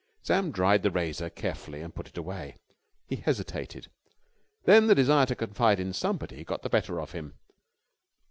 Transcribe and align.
Sam 0.23 0.51
dried 0.51 0.81
the 0.81 0.89
razor 0.89 1.29
carefully 1.29 1.81
and 1.81 1.93
put 1.93 2.07
it 2.07 2.17
away. 2.17 2.55
He 3.05 3.17
hesitated. 3.17 3.87
Then 4.63 4.87
the 4.87 4.95
desire 4.95 5.27
to 5.27 5.35
confide 5.35 5.79
in 5.79 5.93
somebody 5.93 6.43
got 6.43 6.63
the 6.63 6.69
better 6.71 6.99
of 6.99 7.11
him. 7.11 7.37